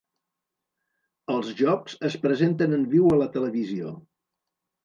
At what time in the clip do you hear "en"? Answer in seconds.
2.81-2.89